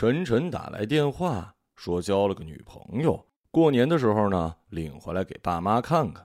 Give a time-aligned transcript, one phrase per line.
[0.00, 6.24] 晨晨打来电话说交了个女朋友，过年的时候呢领回来给爸妈看看。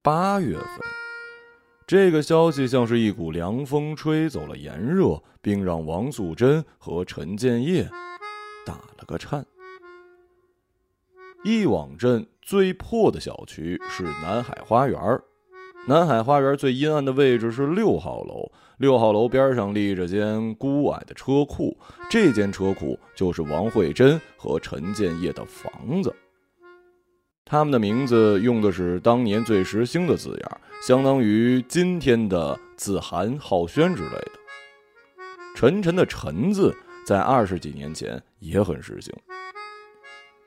[0.00, 0.68] 八月份，
[1.88, 7.90] 这个消息像是一股凉风吹走了炎热，并让王素贞和陈建业
[8.64, 9.44] 打了个颤。
[11.42, 15.20] 一网镇最破的小区是南海花园
[15.86, 21.76] 南海花园最阴暗的位置是六号楼，六号楼边上立着间孤矮的车库，
[22.08, 26.14] 这间车库就是王慧珍和陈建业的房子。
[27.44, 34.32] 他们的名字用的是当年最时兴的字眼，相当于今天的子涵、浩轩之类的。
[35.56, 36.72] 陈晨的“陈”字
[37.04, 39.12] 在二十几年前也很时兴。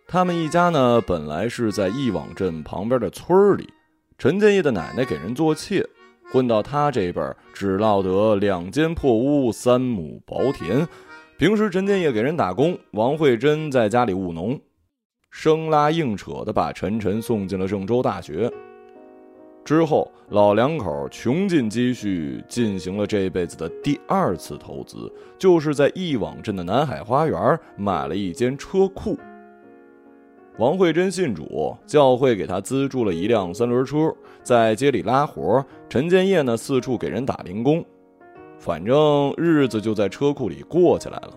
[0.08, 3.68] 他们一家呢，本来是在一网镇旁边的村里。
[4.24, 5.86] 陈建业的奶奶给人做妾，
[6.32, 7.22] 混到他这辈
[7.54, 10.88] 只落得两间破屋、三亩薄田。
[11.38, 14.58] 平时陈建业给人打工，王慧珍在家里务农，
[15.30, 18.50] 生拉硬扯的把陈晨送进了郑州大学。
[19.66, 29.20] 之后，老两口穷尽积蓄，进行了这辈子的第二次投资，就是在一网镇的南海花园买了一间车库。
[30.60, 35.66] 王慧珍信主，教会给他资助了一辆三轮车，在街里拉活。
[35.90, 37.84] 陈建业呢，四处给人打零工，
[38.60, 41.32] 反正日子就在车库里过起来了。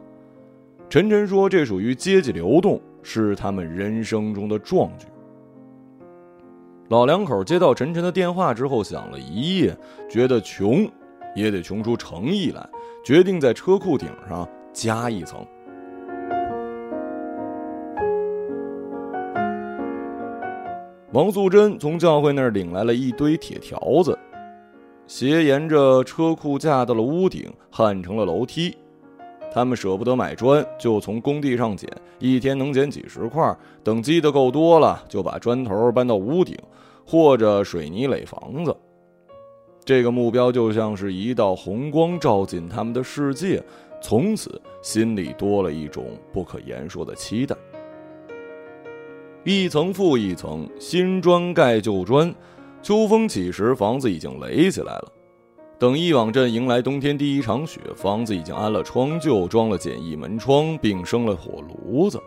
[0.90, 5.06] 陈晨说：“这属于阶级流动，是他们人生中的壮举。”
[6.88, 9.74] 老两口接到陈晨的电话之后，想了一夜，
[10.10, 10.86] 觉得穷
[11.34, 12.68] 也得穷出诚意来，
[13.02, 15.44] 决定在车库顶上加一层。
[21.16, 24.18] 王素贞从教会那儿领来了一堆铁条子，
[25.06, 28.76] 斜沿着车库架到了屋顶，焊成了楼梯。
[29.50, 33.56] 他们舍不得买砖，就从工地上捡，一天能捡几十块。
[33.82, 36.54] 等积的够多了，就把砖头搬到屋顶，
[37.06, 38.76] 或者水泥垒房子。
[39.86, 43.64] 这个目标就像是一道红光照进他们的世界，
[44.02, 47.56] 从此心里多了一种不可言说的期待。
[49.48, 52.34] 一层复一层，新砖盖旧砖。
[52.82, 55.12] 秋风起时，房子已经垒起来了。
[55.78, 62.20] 等一网镇迎来冬天第一场雪，房子已经安了窗柩，装了简易门窗，并生了火炉子。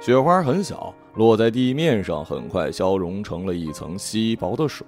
[0.00, 4.84] 雪花很小，落在地面上，很快消融成了一层稀薄的水。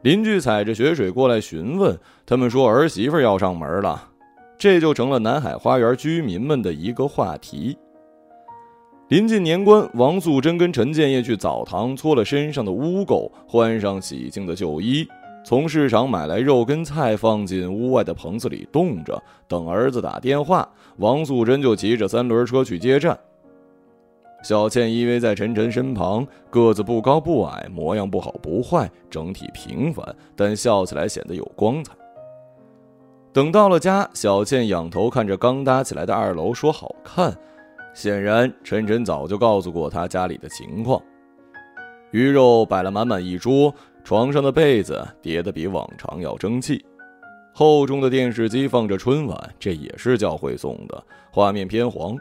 [0.00, 1.94] 邻居踩着雪水过来询问，
[2.24, 4.08] 他们说儿媳妇要上门了，
[4.56, 7.76] 这就成了南海花园居民们的一个话题。
[9.08, 15.08] 临近年关，王素贞跟陈建业去澡堂搓了身上的污垢，换上洗净的旧衣，
[15.42, 20.68] 从市场买来肉跟菜，放进屋外的棚子里冻着，等儿子打电话。
[20.98, 23.18] 王素贞就骑着三轮车去接站。
[24.42, 31.94] 小倩依偎在陈晨身旁，个子不高不矮，模样不好不坏，整体平凡，但笑起来显得有光彩。
[33.32, 37.34] 等到了家，小倩仰头看着刚搭起来的二楼，说：“好看。”
[37.98, 41.02] 显然，陈晨早就告诉过他家里的情况。
[42.12, 46.86] 鱼肉摆了满满一桌，床上的被子叠得比往常要争气。
[47.52, 52.16] 厚重的电视机放着春晚，这也是教会送的，画面偏黄。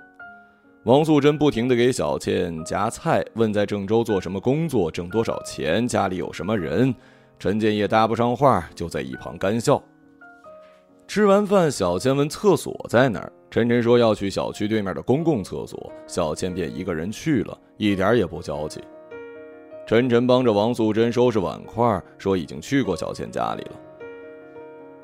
[0.85, 6.91] 王素贞不停地给小倩夹菜，问在郑州做什么工作，挣多少钱，家里有什么人。
[7.37, 9.79] 陈建业搭不上话，就在一旁干笑。
[11.07, 13.31] 吃完饭，小倩问厕所在哪儿。
[13.57, 18.79] 陈晨说要去小区对面的公共厕所，小倩便一个人去了，一点也不娇气。
[19.87, 23.71] 陈晨帮着王素贞收拾碗筷，说已经去过小倩家里了。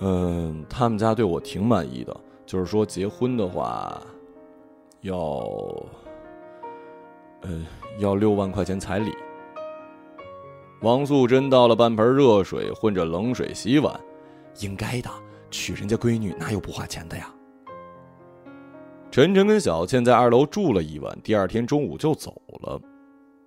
[0.01, 2.15] 嗯，他们家对我挺满意的，
[2.45, 3.99] 就是说结婚的话，
[5.01, 5.17] 要，
[7.41, 7.65] 呃，
[7.97, 9.15] 要六万块钱彩礼。
[10.83, 13.99] 王素贞倒了半盆热水，混着冷水洗碗，
[14.59, 15.09] 应该的，
[15.49, 17.33] 娶人家闺女哪有不花钱的呀？
[19.13, 22.33] 陈晨跟小倩在二楼住了一晚，第二天中午就走
[22.63, 22.81] 了。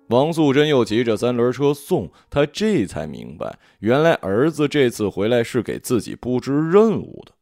[0.07, 7.33] 王素贞又骑着三轮车送他，这才明白，原来儿子这次回来是给自己布置任务的。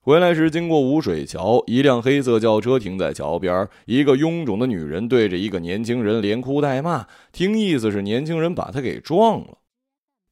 [0.00, 9.58] 回来时经过五水桥，一辆黑色轿车停在桥边，一个臃肿的女人对着一个年轻人连哭带骂，听意思是年轻人把他给撞了。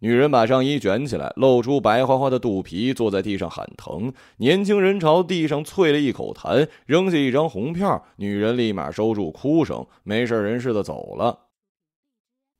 [0.04, 4.12] 女人把上衣卷起来，露出白花花的肚皮，坐在地上喊疼。
[4.36, 8.04] 年轻人朝地上啐了一口痰，扔下一张红票。
[8.16, 11.46] 女人立马收住哭声，没事人似的走了。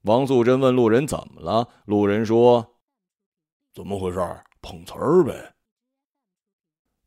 [0.05, 2.77] 王素贞问路人怎么了，路人说
[3.77, 4.19] ：“怎么回事？
[4.63, 5.53] 碰瓷儿呗。”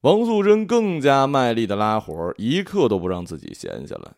[0.01, 4.11] 王素贞更加卖力的拉活，一刻都不让自己闲下来。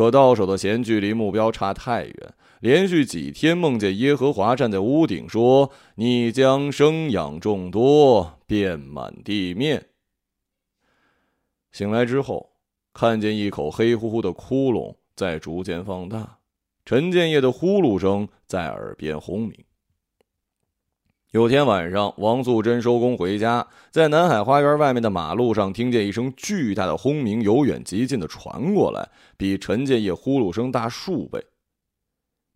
[0.00, 2.14] 可到手的钱距离目标差太远，
[2.60, 9.88] 连续几天梦见耶和华站在屋顶说：“你将生养众多，遍满地面。”
[11.70, 12.52] 醒来之后，
[12.94, 16.38] 看见一口黑乎乎的窟窿在逐渐放大。
[16.86, 19.52] 陈建业的呼噜声在耳边轰鸣。
[21.32, 31.40] 有天晚上，王素贞收工回家，在南海花园外面的马路上，听见一声巨大的轰鸣由远及近的传过来，比陈建业呼噜声大数倍。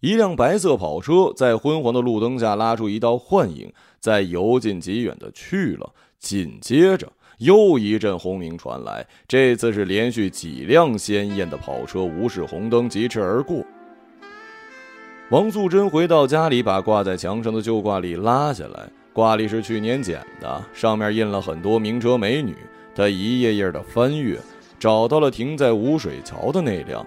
[0.00, 5.94] 一辆白色跑车在昏黄的路灯下拉出一道幻影，在由近及远的去了。
[6.18, 13.64] 紧接着，又一阵轰鸣传来，这次是连续几辆鲜艳的跑车无视红灯疾驰而过。
[15.34, 18.88] 王素贞回到家里，把挂在墙上的旧挂历拉下来。
[19.12, 22.54] 挂历是去年捡的，上面印了很多名车美女。
[22.94, 24.38] 她一页页的翻阅，
[24.78, 27.04] 找到了停在五水桥的那辆，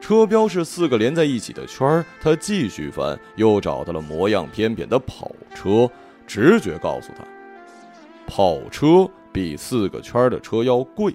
[0.00, 2.04] 车标是四个连在一起的圈儿。
[2.20, 5.88] 她继续翻，又找到了模样偏扁的跑车。
[6.26, 7.22] 直觉告诉她，
[8.26, 11.14] 跑车比四个圈的车要贵。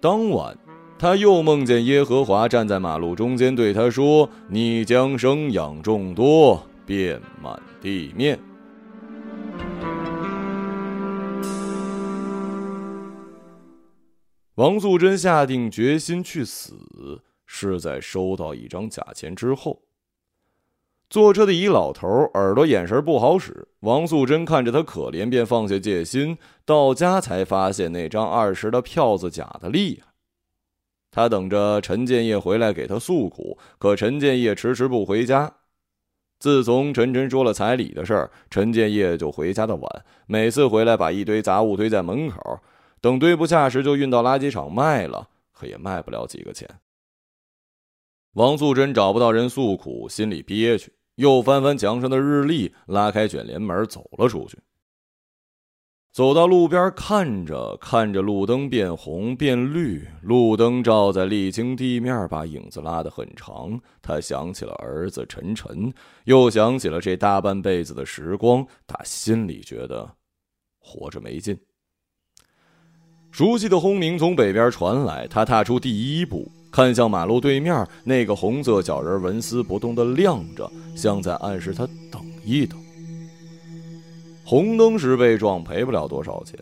[0.00, 0.56] 当晚。
[0.98, 8.36] 他又梦见耶和华站在马路中间，对他说：“你将生养众多，遍满地面。”
[14.56, 16.74] 王素贞下定决心去死，
[17.46, 19.80] 是在收到一张假钱之后。
[21.08, 26.36] 坐车的一老头耳朵眼神不好使，王素贞看着他可怜，便放下戒心。
[26.64, 30.07] 到家才发现那张二十的票子假的厉害。
[31.10, 35.52] 他等着陈建业回来给他诉苦，可陈建业迟迟不回家。
[36.38, 42.60] 自从陈晨说了彩礼的事儿，陈建业就回家的晚，每次回来把一堆杂物堆在门口，
[43.00, 46.68] 等堆不下时就运到垃圾场卖了，可也卖不了几个钱。
[48.34, 54.58] 王素贞找不到人诉苦，心里憋屈，又翻翻墙上的日历，拉开卷帘门走了出去。
[56.18, 63.80] 走到路边，看着看着，路灯变红变绿，路灯照在沥青地面，把影子拉得很长。
[64.02, 65.94] 他想起了儿子陈晨，
[66.24, 70.10] 又想起了这大半辈子的时光，他心里觉得
[70.80, 71.56] 活着没劲。
[73.30, 82.76] 熟悉的轰鸣从北边传来，他踏出第一步，看向马路对面那个红色小人，纹丝不动的亮着，像在暗示他等一等。
[84.48, 86.58] 红灯时被撞赔不了多少钱，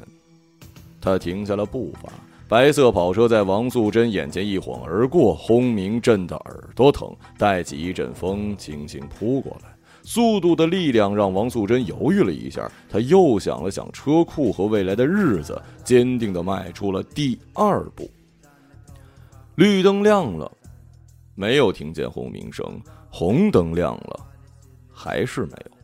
[1.00, 2.12] 他停下了步伐。
[2.48, 9.72] 白色跑车在王素贞眼前一晃而过，轰鸣震得耳朵疼，带起一阵风轻轻扑过来。
[10.02, 18.10] 速度的力量让王素贞犹豫了一下，他又想了想车库和未来的日子，坚定地迈出了第二步。
[19.54, 20.50] 绿灯亮了，
[21.36, 22.66] 没有听见轰鸣声；
[23.12, 24.26] 红灯亮了，
[24.90, 25.75] 还是没有。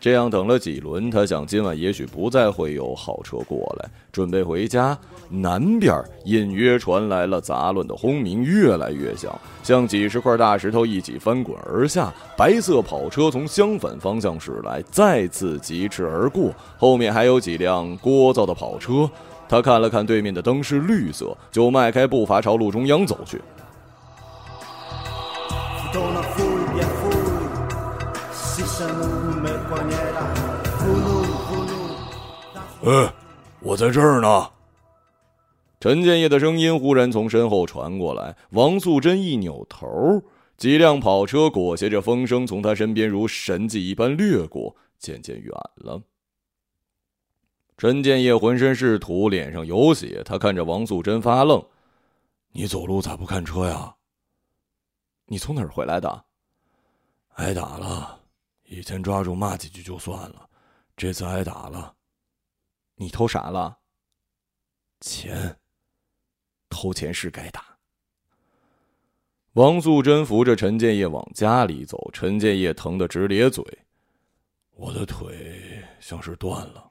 [0.00, 4.96] 这样等了几轮，他想今晚也许不再会有好车过来，准备回家。
[5.28, 12.12] 南边隐约传来了杂乱的轰鸣，越来越响，像几十块大石头一起翻滚而下。
[12.34, 19.08] 白色跑车从相反方向驶来，再次疾驰而过，后面还有几辆聒噪的跑车。
[19.48, 23.40] 他看了看对面的灯是绿色，就迈开步伐朝路中央走去。
[32.82, 33.14] 哎，
[33.60, 34.50] 我在这儿呢。
[35.80, 38.36] 陈建业的声音忽然从身后传过来。
[38.50, 40.22] 王素贞一扭头，
[40.56, 46.02] 几辆跑车裹挟着风声从他身边如神迹一般掠过，渐渐远了。
[47.76, 51.62] 陈建业浑身是土，脸上有血，他看着王素贞发愣
[52.52, 53.94] ：“你走路咋不看车呀？
[55.26, 56.24] 你从哪儿回来的？
[57.36, 58.20] 挨打了。”
[58.64, 60.48] 以前抓住骂几句就算了，
[60.96, 61.94] 这次挨打了。
[63.00, 63.78] 你偷啥了？
[65.00, 65.56] 钱。
[66.68, 67.78] 偷钱是该打。
[69.54, 73.64] 王素贞扶着陈建业往家里走，陈建业疼得直咧嘴。
[74.72, 76.90] 我的腿像是断了。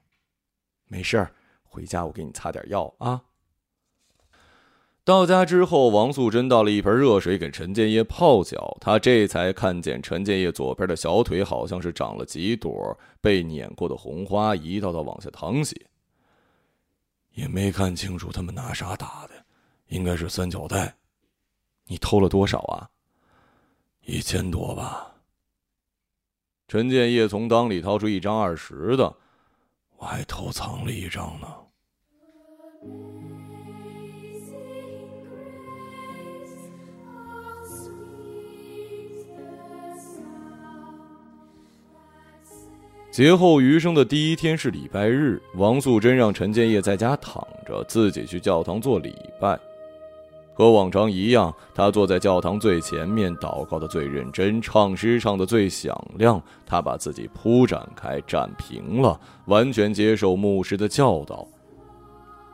[0.88, 3.22] 没事儿，回家我给你擦点药啊。
[5.04, 8.76] 到家之后，王素贞倒了一盆热水给陈建业泡脚。
[8.82, 15.89] 他这才看见陈建业左边的小腿好像是长了几朵被碾过的红花，一道道往下淌血。
[17.32, 19.46] 也没看清楚他们拿啥打的，
[19.88, 20.96] 应该是三角带。
[21.86, 22.90] 你偷了多少啊？
[24.02, 25.16] 一千多吧。
[26.68, 29.16] 陈建业从裆里掏出一张二十的，
[29.98, 31.48] 我还偷藏了一张呢。
[43.20, 49.60] 劫后余生的第一天是礼拜日，王素贞让陈建业在家躺着，自己去教堂做礼拜。
[50.54, 56.42] 和往常一样，他坐在教堂最前面，祷告的最认真，唱诗唱的最响亮。
[56.66, 61.46] 他把自己铺展开，展平了，完全接受牧师的教导。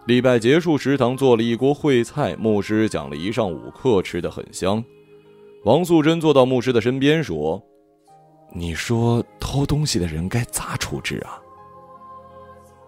[0.08, 4.84] 礼拜结束，食堂做了一锅烩菜，牧师讲了一上午课，吃的很香。
[5.64, 7.62] 王素贞坐到牧师的身边说。
[8.54, 11.42] 你说偷东西的人该咋处置啊？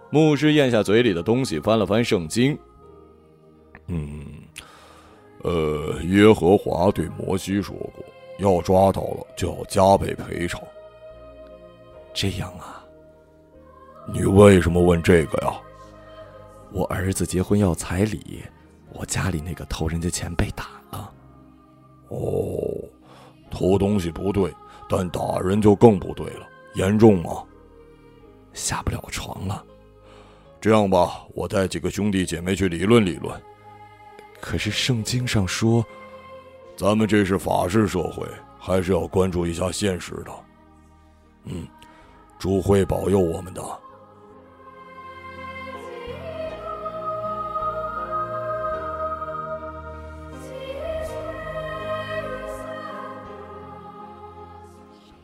[0.10, 2.58] 牧师咽下嘴里的东西，翻了翻圣经。
[3.88, 4.26] 嗯，
[5.44, 8.04] 呃，耶和华对摩西说过，
[8.40, 10.62] 要抓到了就要加倍赔偿。
[12.14, 12.86] 这样啊？
[14.14, 15.54] 你为什么问这个呀？
[16.72, 18.42] 我儿子结婚要彩礼，
[18.94, 21.14] 我家里那个偷人家钱被打了。
[22.08, 22.48] 哦，
[23.52, 24.50] 偷东西不对。
[24.90, 27.44] 但打人就更不对了，严重吗？
[28.54, 29.64] 下不了床了。
[30.60, 33.40] 这样吧，我带几个兄弟姐妹去理论理论。
[34.42, 35.86] 可是圣经上说，
[36.76, 38.28] 咱们这是法治社会，
[38.58, 40.32] 还是要关注一下现实的。
[41.44, 41.68] 嗯，
[42.40, 43.62] 主会保佑我们的。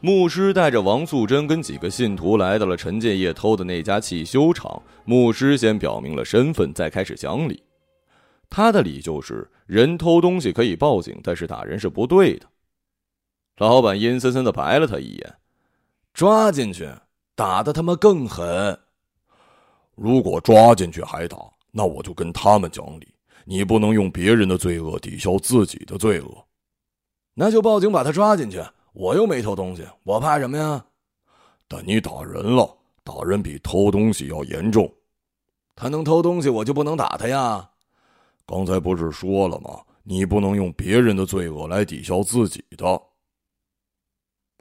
[0.05, 4.81] 牧师带着王素贞跟几个信徒来到了陈建业偷的那家汽修厂。
[5.05, 7.63] 牧师先表明了身份，再开始讲理。
[8.49, 12.45] 他的理就是：人偷东西可以报警，但是打人是不对的。
[13.59, 15.35] 老板阴森森的白了他一眼
[16.13, 16.85] ：“抓进去，
[17.33, 18.77] 打的他妈更狠。
[19.95, 21.37] 如果抓进去还打，
[21.71, 23.07] 那我就跟他们讲理。
[23.45, 26.45] 你不能用别人的罪恶抵消自己的罪恶，
[27.35, 28.61] 那就报警把他抓进去。”
[28.93, 30.85] 我又没偷东西，我怕什么呀？
[31.67, 34.91] 但你打人了，打人比偷东西要严重。
[35.75, 37.71] 他能偷东西，我就不能打他呀？
[38.45, 39.81] 刚才不是说了吗？
[40.03, 43.01] 你不能用别人的罪恶来抵消自己的。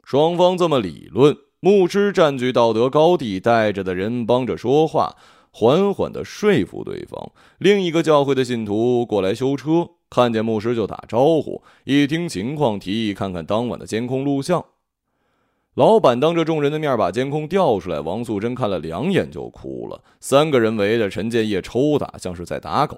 [0.03, 5.15] 双方这么理论，牧师占据道德高地，带着的人帮着说话，
[5.51, 7.31] 缓缓的说服对方。
[7.59, 9.91] 另一个教会的信徒过来修车。
[10.13, 14.63] 看见牧师就打招呼，一听情况，提议看看当晚的监控录像。
[15.73, 20.03] 老板当着众人的面把监控调出来，王素贞看了两眼就哭了。
[20.19, 22.95] 三个人围着陈建业抽打，像是在打狗。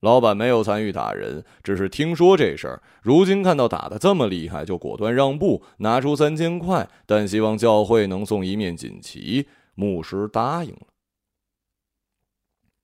[0.00, 2.82] 老板没有参与打人，只是听说这事儿。
[3.02, 9.46] 如今看到打的这么厉害，就果断让步，拿出三千块，但希望教会能送一面锦旗。
[9.74, 10.86] 牧师答应了。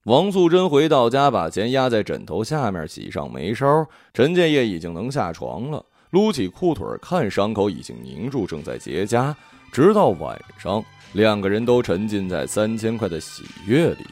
[0.07, 3.85] 王素贞回到家，把钱压在枕头下面，洗上眉梢。
[4.15, 9.35] 陈建业已经能下床了，撸起裤腿看伤口已经凝住，正在结痂。
[9.73, 14.07] 直到晚上，两个人都沉浸在三千块的喜悦里，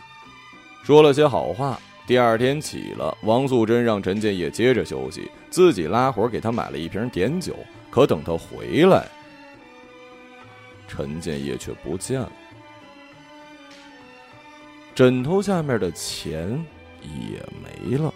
[0.83, 1.79] 说了些好话。
[2.09, 7.55] 第二天起了，王素贞让陈建业接着休息，自己拉活给他买了一瓶碘酒。
[7.89, 9.07] 可等他回来，
[10.89, 12.33] 陈建业却不见了。
[14.95, 16.49] 枕头下面的钱
[17.03, 18.15] 也没了。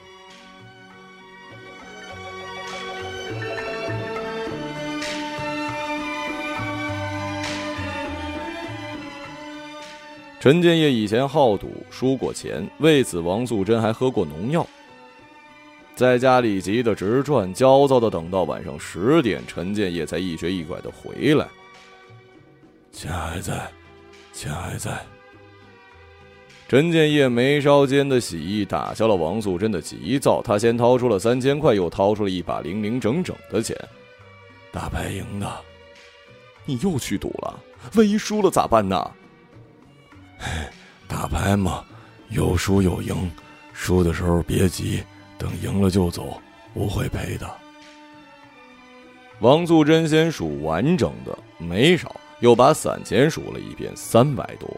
[10.40, 14.64] 陈建业以前好赌，输过钱，为此王素贞还喝过农药。
[15.96, 21.48] 在家里急得直转，焦躁的等到晚上十点，陈建业才一瘸一拐的回来。
[22.92, 23.68] 钱还在，
[24.32, 25.04] 钱还在。
[26.68, 33.74] 陈建业眉梢间的喜意打消了王素贞的急躁，他先掏出了三千块，又掏出了一把零零整整的钱。
[34.70, 35.50] 打牌赢的，
[36.66, 37.58] 你又去赌了？
[37.94, 39.10] 万一输了咋办呢？
[41.08, 41.82] 打牌嘛，
[42.28, 43.30] 有输有赢，
[43.72, 45.02] 输的时候别急，
[45.38, 46.38] 等赢了就走，
[46.74, 47.50] 不会赔的。
[49.40, 54.68] 王素贞先数完整的，没少，又把散钱数了一遍，三百多。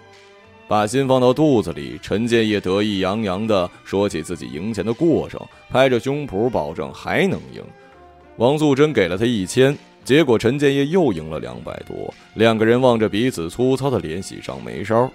[0.71, 7.61] 把心放到肚子里，陈建业得意洋洋地说起自己赢钱的过程，拍着胸脯保证还能赢。
[8.37, 12.15] 王素贞给了他一千，结果陈建业又赢了两百多。
[12.35, 15.11] 两个人望着彼此粗糙的脸，喜上眉梢。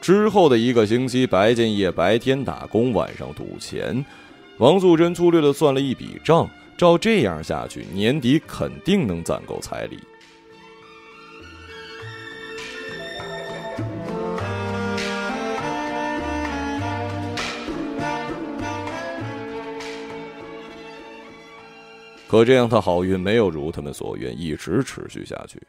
[0.00, 4.02] 之后的一个星期，白建业白天打工，晚上赌钱。
[4.56, 6.48] 王素贞粗略地算了一笔账，
[6.78, 9.98] 照这样下去，年底肯定能攒够彩礼。
[22.28, 25.60] 可这样的好运没有如他们所愿一直持续下去。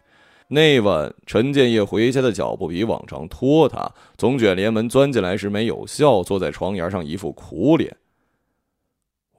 [0.48, 7.96] 那晚，陈建业回家的脚步比往常拖沓，从卷帘门钻进来时没有笑，坐在床沿上一副苦脸。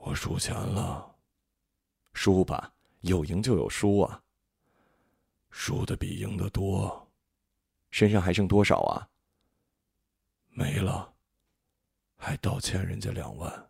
[0.00, 1.14] 我输钱了，
[2.12, 4.20] 输吧，有赢就有输啊。
[5.50, 7.08] 输的比赢的多，
[7.90, 9.08] 身上还剩多少啊？
[10.50, 11.10] 没了，
[12.16, 13.67] 还倒欠人家两万。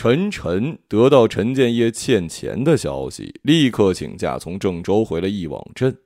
[0.00, 5.98] 陈晨得到陈建业欠钱的消息，立刻请假从郑州回了一网镇。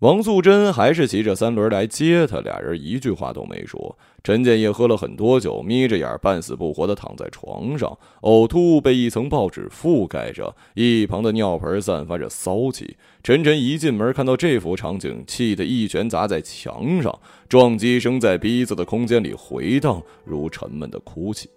[0.00, 3.98] 王素贞还是骑着三轮来接他，俩人一句话都没说。
[4.22, 12.98] 陈建业喝了很多酒，眯着眼，半死不活的躺在床上，呕吐物被一层报纸覆盖着，一旁的尿盆散发着骚气。
[13.22, 21.48] 陈晨一进门看到这幅场景，气得一拳砸在墙上，撞击声在逼仄的空间里回荡，如沉闷的哭泣。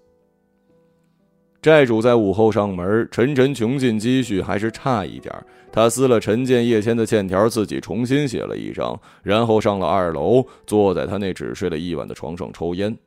[1.61, 5.31] 债主在午后上门，陈晨穷尽积蓄还是差一点
[5.71, 12.97] 他撕了陈建业签的欠条，自己重新写了一张，然后上了二楼，坐在他那只睡了一晚的床上抽烟。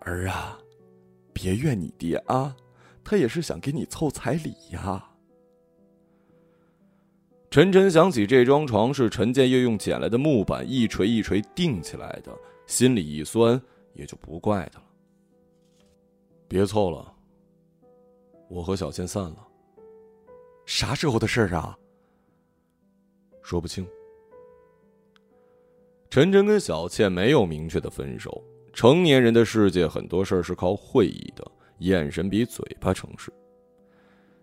[0.00, 0.58] 儿啊，
[1.34, 2.56] 别怨你爹啊，
[3.04, 5.04] 他也是想给你凑彩礼呀。
[7.50, 12.32] 陈晨想起这张床是陈建业用捡来的木板一锤一锤钉起来的，
[12.66, 13.60] 心里一酸，
[13.92, 14.86] 也就不怪他了。
[16.48, 17.09] 别凑了，
[18.50, 19.48] 我和小倩散了。
[20.66, 21.78] 啥时候的事儿啊？
[23.42, 23.86] 说不清。
[26.10, 28.44] 陈真跟小倩没有明确的分手。
[28.72, 33.32] 成年人的世界，很多事儿是靠会意的，眼神比嘴巴诚实。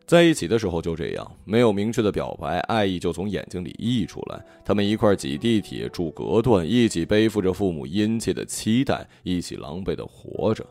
[0.06, 4.46] 在一起的时候就这样，没有明确的表白，爱意就从眼睛里溢出来。
[4.64, 10.66] 他们一块挤地铁、住隔断，一起背负着父母殷切的期待，一起狼狈的活着。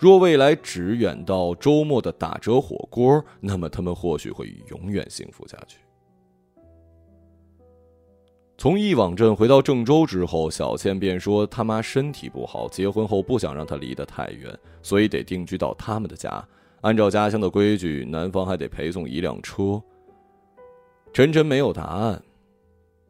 [0.00, 5.76] 若未来只远到周末的打折火锅，那么他们或许会永远幸福下去。
[8.56, 16.42] 从一网镇回到郑州之后，小倩便说他妈身体不好，结婚后不想让她离得太远，所以得定居到他们的家。
[16.80, 19.82] 按照家乡的规矩，男方还得陪送一辆车。
[21.12, 22.22] 陈晨没有答案，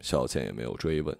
[0.00, 1.16] 小倩也没有追问。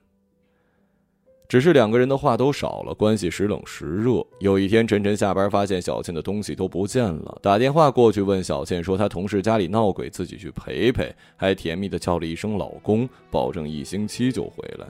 [1.50, 4.24] 只是两个人的话都少了，关系时冷时热。
[4.38, 14.86] 有一天，晨晨下班发现小倩的东西都不见了，打电话过去问小倩，说她同事家里闹鬼，自己去陪陪，还甜蜜的叫了一声“老公”，保证一星期就回来。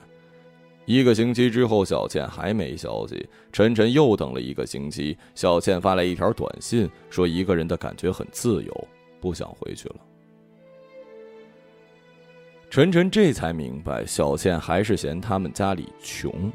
[0.85, 8.87] 一个星期之后，小倩还没消息，晨晨又等了一个星期，小倩发来一条短信，说一个人的感觉很自由，
[9.19, 9.95] 不想回去了。
[12.71, 16.49] 晨晨这才明白，小倩还是嫌他们家里穷，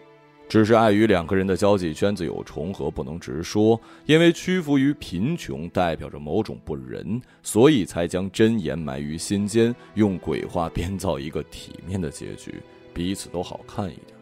[0.48, 3.78] 只是碍于两个人的交际圈子有重合，不能直说。
[4.06, 12.62] 因为屈服于贫穷代表着某种不仁，所以才将真言埋于心间，用鬼话编造一个体面的结局，
[12.94, 14.15] 彼此都好看一点。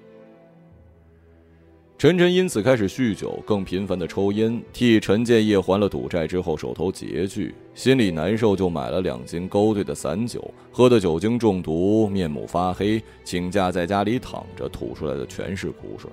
[1.96, 16.10] 陈晨因此开始酗酒，更频繁的抽烟，替陈建业还了赌债之后手头拮据，心里难受，就买了两斤勾兑的散酒，喝的酒精中毒，面目发黑，请假在家里躺着，吐出来的全是苦水。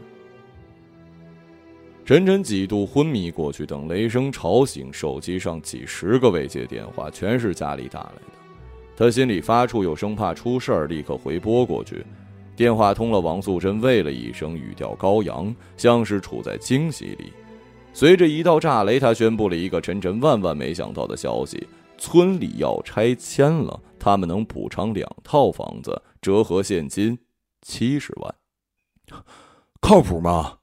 [2.05, 8.33] 陈晨几度昏迷过去，等雷声吵醒，手机上几十个未接电话，全是家里打来的，
[8.95, 12.05] 他心里发怵，又生怕出事儿，立刻回拨过去。
[12.61, 17.33] 电话通了，王素贞喂了一声，语调高扬，像是处在惊喜里。
[17.91, 27.17] 随着一道炸雷，他宣布了一个陈晨万万没想到的消息：村里要拆迁了，他们能补偿两套房子，折合现金
[27.63, 28.35] 七十万，
[29.81, 30.59] 靠谱吗？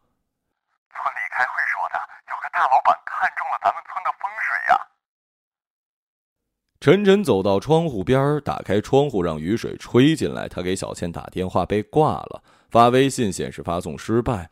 [0.94, 1.98] 村里开会说的，
[2.30, 4.78] 有个大老板看中了咱们村的风水呀。
[6.80, 10.48] 陈晨走到窗户边，打开窗户让雨水吹进来。
[10.48, 14.48] 他给小倩打电话被挂了，发微信显示发送失败，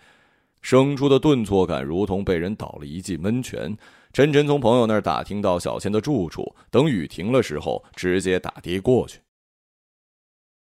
[0.61, 3.77] 生出的顿挫感如同被人倒了一记闷拳。
[4.13, 9.21] 陈晨从朋友那儿打听到小倩的住处，等雨停了时候，直接打的过去。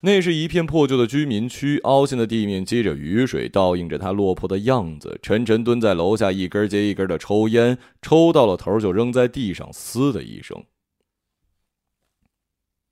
[0.02, 5.18] 那是一片破旧的居民区，凹陷的地面积着雨水，倒映着他落魄的样子。
[5.20, 10.62] 陈晨蹲在楼下，一根接一根的抽烟，抽到了头就扔在地上，嘶的一声。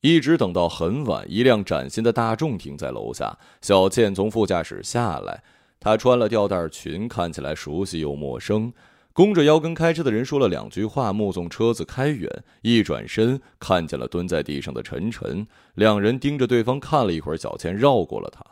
[0.01, 3.37] 一直等到很晚，一辆崭新的大众停在楼下。
[3.61, 5.43] 小倩从副驾驶下来，
[5.81, 8.73] 她穿了吊带裙，看起来熟悉又陌生。
[9.13, 12.31] 弓着腰跟开车的人说了两句话，目送车子开远，
[12.63, 18.45] 一转身看见了蹲在地上的陈晨，两人盯着对方看了一会儿，小倩绕过了他。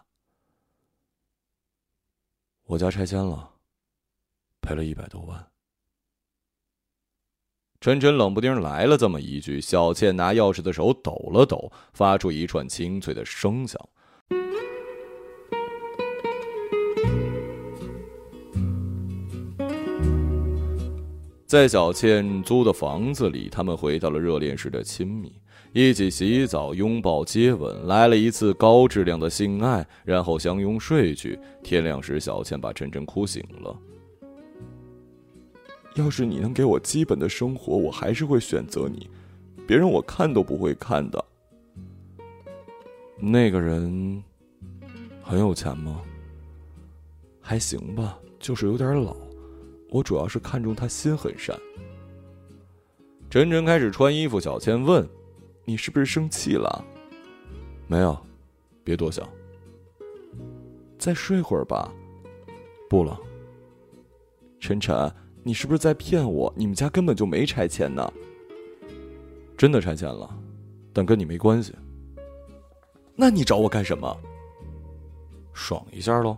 [2.64, 3.52] 我家拆迁了，
[4.60, 5.46] 赔了一百多万。
[7.80, 13.80] 陈晨冷不丁来了这么一句，小倩拿钥匙的手抖了抖，发出一串清脆的声响。
[21.46, 25.32] 在小倩租的房子里，他们回到了热恋时的亲密，
[25.72, 31.38] 一起洗澡、拥抱、接吻，来了一次高质量的性爱，然后相拥睡去。
[31.62, 33.78] 天亮时，小倩把晨晨哭醒了。
[35.96, 39.10] 要是你能给我基本的生活，我还是会选择你，
[39.66, 41.22] 别人我看都不会看的。
[43.18, 44.22] 那个人
[45.22, 46.02] 很有钱吗？
[47.40, 49.16] 还行吧，就是有点老。
[49.88, 51.58] 我主要是看中他心很善。
[53.30, 55.08] 晨晨开始穿衣服，小倩问
[55.64, 56.84] ：“你是不是生气了
[57.88, 58.18] ？”“没有，
[58.84, 59.26] 别多想。
[60.98, 61.90] ”“再睡会儿吧。
[62.90, 63.18] ”“不了。
[64.60, 65.10] ”“晨晨，
[65.46, 66.52] 你是不是在骗我？
[66.56, 68.12] 你们家根本就没拆迁呢。
[69.56, 70.28] ”“真的拆迁了，
[70.92, 71.72] 但跟你没关系。
[73.14, 74.12] ”“那你找我干什么
[75.54, 76.36] ？”“爽一下喽。”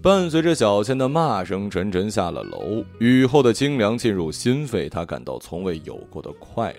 [0.00, 2.84] 伴随着小倩的骂声，陈晨下了楼。
[3.00, 6.78] 雨后的清凉进入心肺，他感到从未有过的快乐。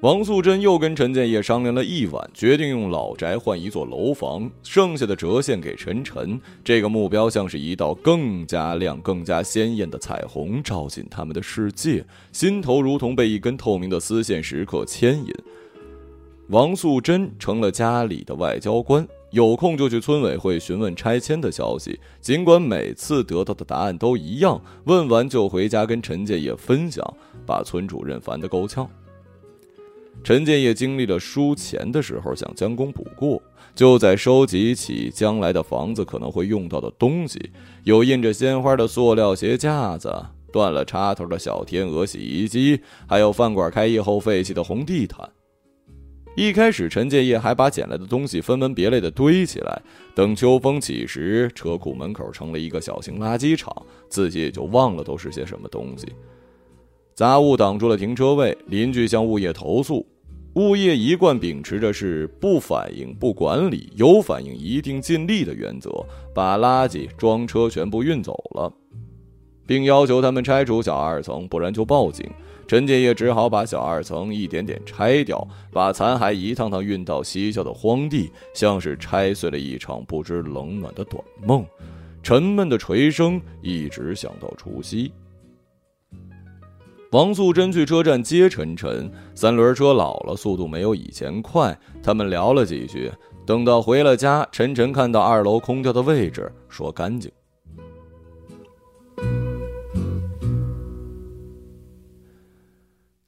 [0.00, 6.40] 王素贞又跟陈建业商量了一晚，决定用老宅换一座楼房，剩下的折现给陈晨。
[6.64, 12.02] 这个目标像是一道更加亮、更加鲜艳的彩虹，照进他们的世界，
[12.32, 15.34] 心头如同被一根透明的丝线时刻牵引。
[16.48, 19.06] 王素贞成了家里的外交官。
[19.30, 27.04] 有空就去村委会询问拆迁的消息，尽管每次得到的答案都一样，问完就回家跟陈建业分享，
[27.46, 28.88] 把村主任烦得够呛。
[30.24, 33.40] 陈建业经历了输钱的时候，想将功补过，
[33.74, 37.50] 就在收集起将来的房子可能会用到的东西，
[37.84, 40.12] 有印着鲜花的塑料鞋架子，
[40.50, 45.28] 断了插头的小天鹅洗衣机，还有饭馆开业后废弃的红地毯。
[46.38, 49.82] 一开始，陈建业还把捡来的东西分门别类的堆起来。
[50.14, 53.74] 等秋风起时，车库门口成了一个小型垃圾场，
[54.08, 56.06] 自己也就忘了都是些什么东西。
[57.12, 60.06] 杂物挡住了停车位，邻居向物业投诉。
[60.54, 65.90] 物业一贯秉持着是不反应不管理，有反应一定尽力的原则，
[66.32, 68.72] 把垃圾装车全部运走了，
[69.66, 72.24] 并要求他们拆除小二层，不然就报警。
[72.68, 81.64] 陈建业只好把小二层一点点拆掉，把残骸一趟趟运到西郊的荒地，像是拆碎了一场不知冷暖的短梦。
[82.22, 85.10] 沉闷的锤声一直响到除夕。
[87.12, 91.74] 王素贞去车站接陈晨，三轮车老了，速度没有以前快。
[92.02, 93.10] 他们聊了几句，
[93.46, 97.32] 等到回了家，陈晨看到二楼空掉的位置，说干净。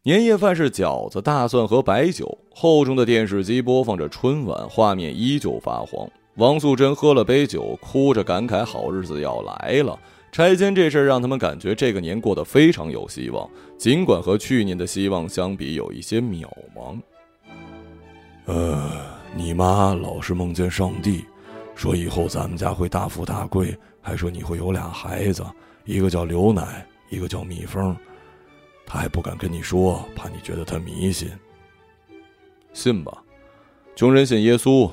[0.03, 2.39] 年夜饭是饺子、大蒜和白酒。
[2.55, 6.09] 厚重的电视机播放着春晚，画面依旧发黄。
[6.37, 9.99] 王素贞喝了杯酒，哭着感慨：“好日子要来了。”
[10.33, 16.99] 拆迁这事儿让他们感觉这个年过得非常有希望，尽管和去年的希望相比有一些渺茫。
[18.47, 18.91] 呃，
[19.37, 21.27] 你妈老是梦见上帝，
[21.75, 25.45] 说以后咱们家会大富大贵，还说你会有俩孩子，
[25.85, 27.95] 一个叫刘奶，一个叫蜜蜂。
[28.93, 31.31] 他还不敢跟你说，怕你觉得他迷信。
[32.73, 33.23] 信吧，
[33.95, 34.91] 穷人信耶稣，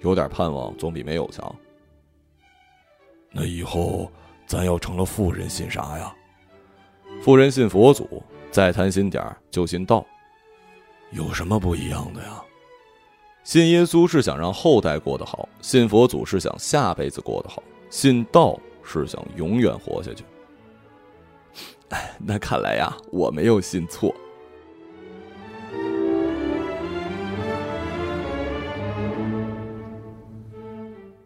[0.00, 1.54] 有点盼望总比没有强。
[3.30, 4.10] 那以后
[4.46, 6.12] 咱要成了富人，信啥呀？
[7.22, 10.04] 富人信佛祖，再贪心点就信道。
[11.12, 12.42] 有什么不一样的呀？
[13.44, 20.24] 信耶稣是想让后代过得好，信佛祖是想下辈子过得好，信道是想永远活下去。
[22.24, 24.14] 那看来呀，我没有信错。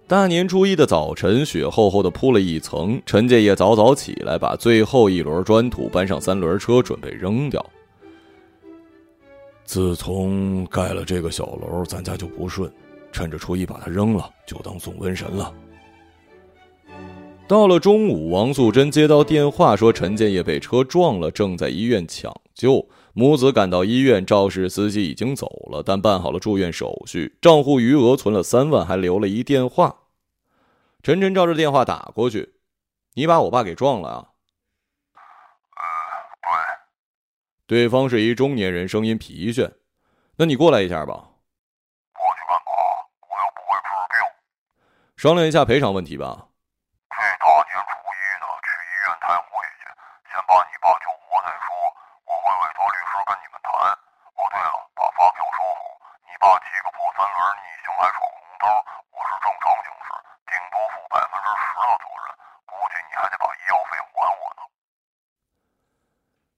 [0.07, 3.01] 大年初一的早晨，雪厚厚的铺了一层。
[3.07, 7.65] 陈建业早早起来，把最后一轮砖土搬上三轮车，准备扔掉。
[9.65, 12.71] 自从盖了这个小楼，咱家就不顺，
[13.13, 15.53] 趁着初一把它扔了，就当送瘟神了。
[17.47, 22.89] 到了中午，王素贞接到电话说陈建业被车撞了，正在医院抢救。
[23.13, 29.95] 母子赶到医院，肇事司机已经走了，但办好了住院手续，账户余额存了三万，还留了一电话。
[31.03, 32.55] 陈晨照着电话打过去
[33.13, 34.29] ：“你把我爸给撞了啊
[35.15, 35.85] ？”“嗯，
[36.41, 36.51] 对。”
[37.85, 39.71] 对方是一中年人，声音疲倦。
[40.37, 41.13] “那你过来一下吧。
[42.17, 42.73] ”“过去干嘛？
[43.21, 44.17] 我又不会治病。
[45.21, 46.49] ”“商量一下赔偿问题吧。
[47.15, 49.47] ”“这大年初一的，去医院开会
[49.79, 49.87] 去，
[50.27, 51.71] 先把你爸救活再说。”
[52.27, 53.71] 我会委托律师跟你们谈。
[54.35, 55.79] 哦，对了，把发票收好。
[56.27, 58.67] 你爸骑个破三轮逆行还闯红灯，
[59.15, 60.09] 我是正常行驶，
[60.51, 62.27] 顶多负百分之十的责任。
[62.67, 64.61] 估计你还得把医药费还我呢。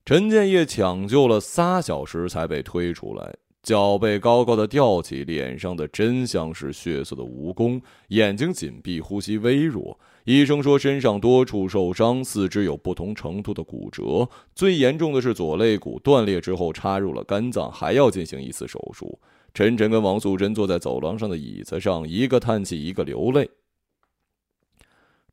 [0.06, 9.98] 陈建业抢救了仨小时才被推出来，脚被高高的吊起，脸上的真像是血色的蜈蚣，眼睛紧闭，呼吸微弱。
[10.22, 19.18] 医生说身上多处受伤，四肢有不同程度的骨折，最严重的是左肋骨断裂之后插入了肝脏，还要进行一次手术。
[19.54, 23.50] 陈晨跟王素贞坐在走廊上的椅子上，一个叹气，一个流泪。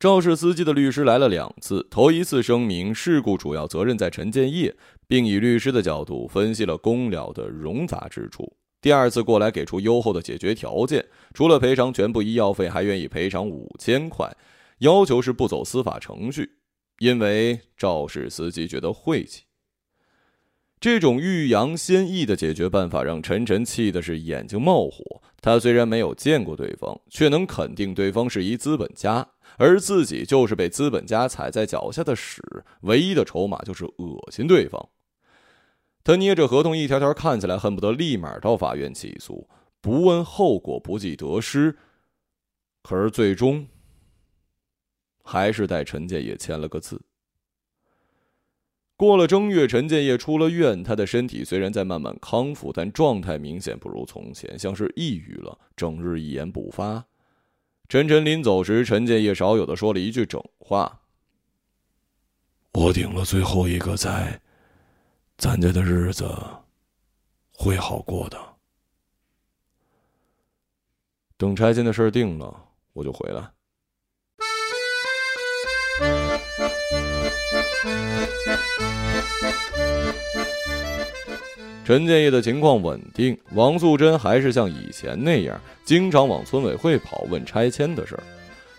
[0.03, 4.75] 肇事司机的律师来了两次，头一次声明事故主要责任在陈建业，
[5.07, 8.57] 并以律师的角度分析了公了的冗杂之处。
[8.81, 14.29] 第二次过来给出优厚的解决条件，除了赔偿全部医药费，还愿意赔偿五千块。
[14.79, 16.49] 要求是不走司法程序，
[16.99, 19.43] 因为肇事司机觉得晦气。
[20.81, 25.21] 这种欲扬先抑的解决办法让陈晨气的是眼睛冒火。
[25.39, 32.41] 他虽然没有见过对方，却能肯定对方是一资本家，而自己就是被资本家踩在脚下的屎。
[32.81, 34.89] 唯一的筹码就是恶心对方。
[36.03, 39.49] 他捏着合同一条条看起来，恨不得立马到法院起诉，
[39.81, 41.77] 不问后果，不计得失。
[42.81, 43.67] 可是最终。
[45.25, 47.01] 还是带陈建业签了个字。
[48.97, 57.05] 过了正月，陈建业出了院，他的身体虽然在慢慢康复，但状态明显不如从前，像是抑郁了，整日一言不发。
[57.93, 61.01] 陈晨临走时，陈建业少有的说了一句整话
[62.73, 64.41] ：“我顶了最后一个灾，
[65.37, 66.27] 咱家的日子
[67.51, 68.55] 会好过的。
[71.37, 73.51] 等拆迁的事定了，我就回来。”
[81.85, 88.23] 陈建业的情况稳定，王素贞还是像以前那样，经常往村委会跑问拆迁的事儿。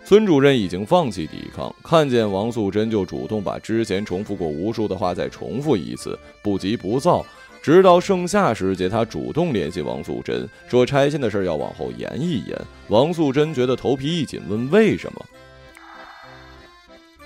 [0.03, 7.23] 村主任已经放弃抵抗，看见王素贞就主动把之前重复过无数的话再重复一次，不急不躁。
[7.61, 12.59] 直到盛夏时节，他主动联系王素贞，说拆迁的事要往后延一延。
[12.87, 15.25] 王素贞觉得头皮一紧，问为什么？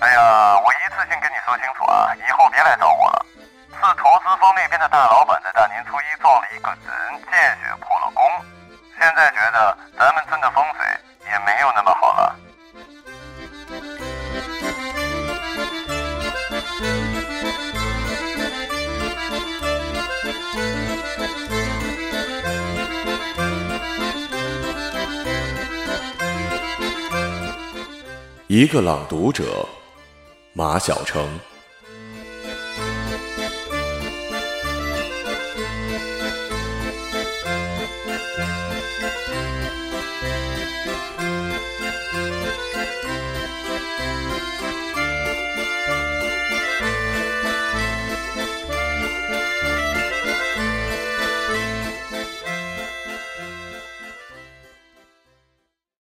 [0.00, 3.26] 哎呀，我一次性跟你说清楚啊，以后别来找我了。
[3.72, 5.49] 是投资方那边的大老板在
[5.84, 8.22] 初一撞了一个人，见血破了功。
[8.98, 10.86] 现在觉得咱们村的风水
[11.26, 12.36] 也没有那么好了。
[28.48, 29.66] 一个朗读者。
[30.52, 31.38] 马晓成。